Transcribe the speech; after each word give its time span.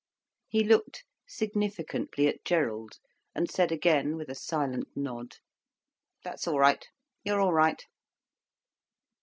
He 0.47 0.63
looked 0.63 1.03
significantly 1.27 2.25
at 2.27 2.43
Gerald, 2.43 2.97
and 3.35 3.47
said 3.47 3.71
again, 3.71 4.15
with 4.15 4.29
a 4.29 4.33
silent 4.33 4.87
nod: 4.95 5.35
"That's 6.23 6.47
all 6.47 6.57
right—you're 6.57 7.39
all 7.39 7.53
right." 7.53 7.85